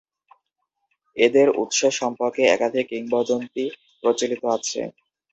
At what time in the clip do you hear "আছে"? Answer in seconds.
4.55-4.81